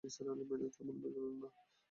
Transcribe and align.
নিসার 0.03 0.27
আলির 0.31 0.47
মেজাজ 0.49 0.73
তেমন 0.77 0.95
বিগড়াল 1.03 1.33
না। 1.41 1.49